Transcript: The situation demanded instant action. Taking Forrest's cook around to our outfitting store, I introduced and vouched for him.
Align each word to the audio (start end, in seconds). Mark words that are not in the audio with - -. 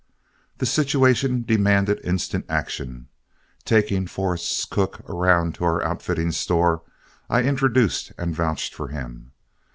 The 0.57 0.65
situation 0.65 1.43
demanded 1.43 2.01
instant 2.03 2.45
action. 2.49 3.07
Taking 3.65 4.07
Forrest's 4.07 4.65
cook 4.65 4.99
around 5.07 5.53
to 5.53 5.63
our 5.65 5.83
outfitting 5.83 6.31
store, 6.31 6.81
I 7.29 7.43
introduced 7.43 8.11
and 8.17 8.33
vouched 8.35 8.73
for 8.73 8.87
him. 8.87 9.31